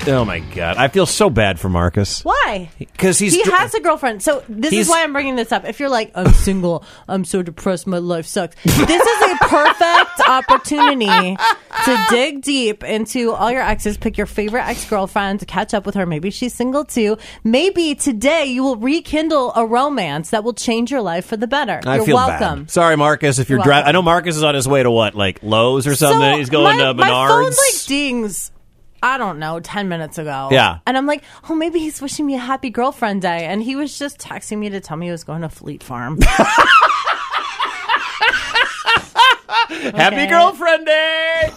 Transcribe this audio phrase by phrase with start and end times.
[0.08, 0.78] Oh, my God.
[0.78, 2.24] I feel so bad for Marcus.
[2.24, 2.70] Why?
[2.78, 3.34] Because he's.
[3.34, 4.22] he dr- has a girlfriend.
[4.22, 5.66] So this He's- is why I'm bringing this up.
[5.66, 8.56] If you're like, I'm single, I'm so depressed, my life sucks.
[8.64, 9.95] This is a perfect
[10.28, 11.38] opportunity
[11.86, 15.86] to dig deep into all your exes, pick your favorite ex girlfriend, to catch up
[15.86, 16.06] with her.
[16.06, 17.18] Maybe she's single too.
[17.44, 21.82] Maybe today you will rekindle a romance that will change your life for the better.
[21.86, 22.64] I you're feel welcome.
[22.64, 22.72] bad.
[22.72, 23.40] Sorry, Marcus.
[23.40, 23.88] If you're You're driving.
[23.88, 26.34] I know Marcus is on his way to what, like Lowe's or something.
[26.34, 28.52] So, He's going my, to My phone like dings.
[29.04, 30.50] I don't know, 10 minutes ago.
[30.52, 30.80] Yeah.
[30.88, 33.46] And I'm like, oh, maybe he's wishing me a happy girlfriend day.
[33.46, 36.18] And he was just texting me to tell me he was going to Fleet Farm.
[39.96, 41.52] Happy girlfriend day.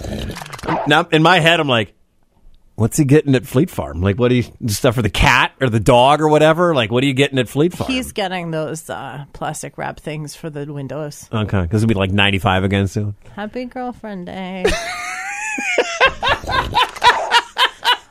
[0.87, 1.95] Now, in my head, I'm like,
[2.75, 4.01] what's he getting at Fleet Farm?
[4.01, 6.75] Like, what do you stuff for the cat or the dog or whatever?
[6.75, 7.91] Like, what are you getting at Fleet Farm?
[7.91, 11.29] he's getting those uh, plastic wrap things for the windows.
[11.33, 13.15] okay, because it'll be like 95 again soon.
[13.35, 14.65] Happy girlfriend day.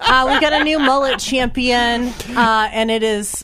[0.02, 3.37] uh, we got a new mullet champion, uh, and it is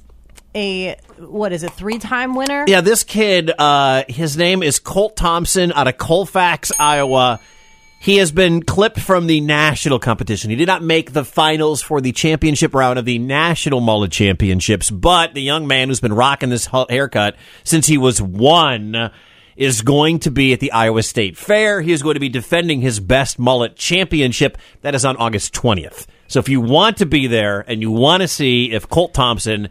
[0.55, 2.65] a, what is it, three time winner?
[2.67, 7.39] Yeah, this kid, uh, his name is Colt Thompson out of Colfax, Iowa.
[7.99, 10.49] He has been clipped from the national competition.
[10.49, 14.91] He did not make the finals for the championship round of the national mullet championships,
[14.91, 19.09] but the young man who's been rocking this haircut since he was one
[19.55, 21.81] is going to be at the Iowa State Fair.
[21.81, 24.57] He is going to be defending his best mullet championship.
[24.81, 26.05] That is on August 20th.
[26.27, 29.69] So if you want to be there and you want to see if Colt Thompson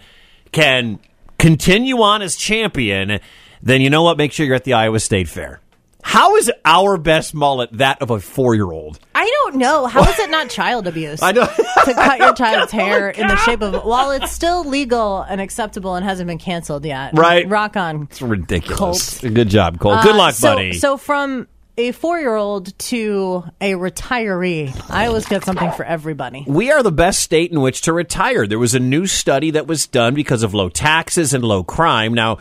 [0.52, 0.98] can
[1.38, 3.18] continue on as champion,
[3.62, 4.16] then you know what?
[4.16, 5.60] Make sure you're at the Iowa State Fair.
[6.04, 8.98] How is our best mullet that of a four year old?
[9.14, 9.86] I don't know.
[9.86, 11.22] How is it not child abuse?
[11.22, 11.46] I know.
[11.46, 15.94] to cut your child's hair in the shape of while it's still legal and acceptable
[15.94, 17.16] and hasn't been canceled yet.
[17.16, 17.48] Right.
[17.48, 18.02] Rock on.
[18.10, 19.20] It's ridiculous.
[19.20, 19.32] Colt.
[19.32, 20.02] Good job, Cole.
[20.02, 20.72] Good Uh, luck, so, buddy.
[20.72, 21.46] So from
[21.76, 26.44] a four-year-old to a retiree, I always get something for everybody.
[26.46, 28.46] we are the best state in which to retire.
[28.46, 32.14] There was a new study that was done because of low taxes and low crime.
[32.14, 32.38] Now,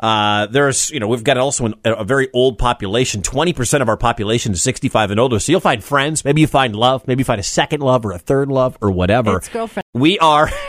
[0.00, 3.22] uh, there's, you know, we've got also an, a very old population.
[3.22, 5.38] 20% of our population is 65 and older.
[5.38, 6.24] So you'll find friends.
[6.24, 7.06] Maybe you find love.
[7.06, 9.38] Maybe you find a second love or a third love or whatever.
[9.38, 9.84] It's girlfriend.
[9.94, 10.50] We are.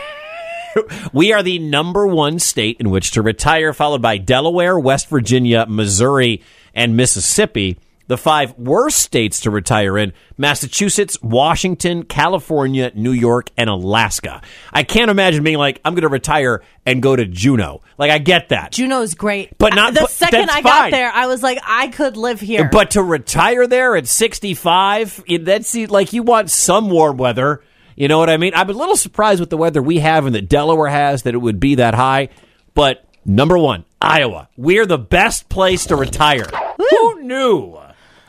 [1.10, 5.64] We are the number one state in which to retire, followed by Delaware, West Virginia,
[5.66, 6.42] Missouri,
[6.74, 7.78] and Mississippi.
[8.08, 14.42] The five worst states to retire in Massachusetts, Washington, California, New York, and Alaska.
[14.72, 17.82] I can't imagine being like, I'm going to retire and go to Juneau.
[17.98, 18.70] Like, I get that.
[18.70, 20.90] Juneau's great, But not- the but second I got fine.
[20.92, 22.68] there, I was like, I could live here.
[22.70, 27.60] But to retire there at 65, that's like you want some warm weather.
[27.96, 28.52] You know what I mean?
[28.54, 31.38] I'm a little surprised with the weather we have and that Delaware has that it
[31.38, 32.28] would be that high.
[32.74, 34.48] But number one, Iowa.
[34.56, 36.46] We're the best place to retire.
[36.78, 37.78] Who knew?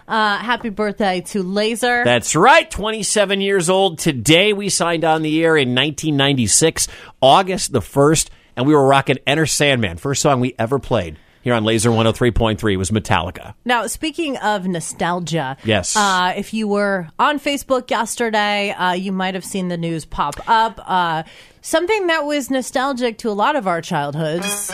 [0.08, 2.04] Uh, happy birthday to Laser.
[2.04, 2.70] That's right.
[2.70, 4.00] 27 years old.
[4.00, 6.88] Today we signed on the air in 1996,
[7.22, 9.98] August the 1st, and we were rocking Enter Sandman.
[9.98, 13.54] First song we ever played here on Laser 103.3 was Metallica.
[13.64, 15.96] Now, speaking of nostalgia, Yes.
[15.96, 20.36] Uh, if you were on Facebook yesterday, uh, you might have seen the news pop
[20.50, 20.80] up.
[20.86, 21.24] Uh,
[21.62, 24.72] something that was nostalgic to a lot of our childhoods.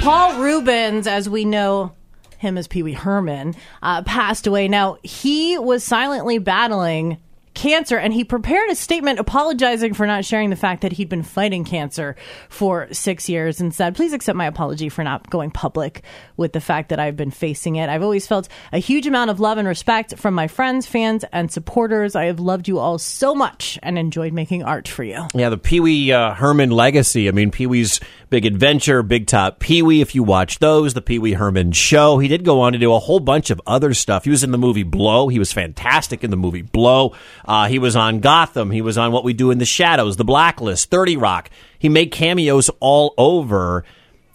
[0.00, 1.92] Paul Reubens, as we know
[2.36, 4.68] him as Pee Wee Herman, uh, passed away.
[4.68, 7.18] Now, he was silently battling
[7.54, 11.22] cancer and he prepared a statement apologizing for not sharing the fact that he'd been
[11.22, 12.16] fighting cancer
[12.48, 16.02] for six years and said, please accept my apology for not going public
[16.36, 17.88] with the fact that I've been facing it.
[17.88, 21.50] I've always felt a huge amount of love and respect from my friends, fans, and
[21.50, 22.16] supporters.
[22.16, 25.26] I have loved you all so much and enjoyed making art for you.
[25.34, 27.28] Yeah, the Pee Wee uh, Herman legacy.
[27.28, 28.00] I mean, Pee Wee's
[28.34, 32.18] Big Adventure, Big Top Pee Wee, if you watch those, the Pee Wee Herman show.
[32.18, 34.24] He did go on to do a whole bunch of other stuff.
[34.24, 35.28] He was in the movie Blow.
[35.28, 37.14] He was fantastic in the movie Blow.
[37.44, 38.72] Uh, he was on Gotham.
[38.72, 41.48] He was on What We Do in the Shadows, The Blacklist, 30 Rock.
[41.78, 43.84] He made cameos all over.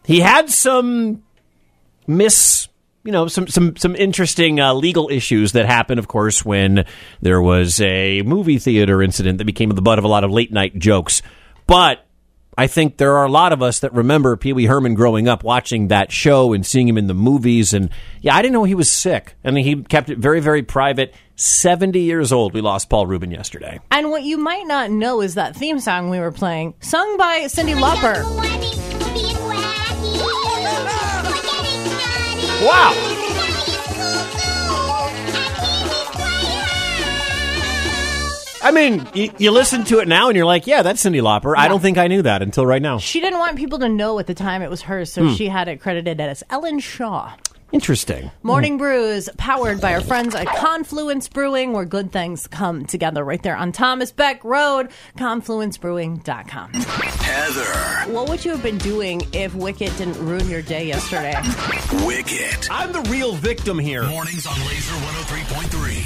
[0.06, 1.22] He had some
[2.07, 2.69] miss
[3.04, 6.86] you know some some some interesting uh, legal issues that happened of course when
[7.22, 10.54] there was a movie theater incident that became the butt of a lot of late
[10.54, 11.22] night jokes
[11.68, 12.06] but
[12.60, 15.46] I think there are a lot of us that remember Pee Wee Herman growing up
[15.46, 17.90] watching that show and seeing him in the movies and
[18.20, 21.16] yeah I didn't know he was sick I and he kept it very very private
[21.38, 25.36] 70 years old we lost Paul Rubin yesterday And what you might not know is
[25.36, 28.26] that theme song we were playing, sung by Cyndi Lauper.
[32.62, 33.09] Wow.
[38.69, 41.56] I mean you, you listen to it now and you're like yeah that's Cyndi Lauper
[41.57, 44.19] I don't think I knew that until right now She didn't want people to know
[44.19, 45.33] at the time it was hers, so Hmm.
[45.33, 47.31] she had it credited as Ellen Shaw.
[47.71, 53.24] interesting Morning Brews, powered by our friends at Confluence Brewing, where good things come together
[53.24, 56.74] right there on Thomas Beck Road, confluencebrewing.com.
[56.74, 58.12] Heather.
[58.13, 61.36] What would you have been doing if Wicket didn't ruin your day yesterday?
[62.06, 62.68] Wicket.
[62.71, 66.04] I'm the real victim here Mornings on Laser 103.3.